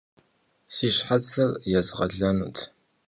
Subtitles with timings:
[0.75, 2.57] Si şhetsır yêzğelenut.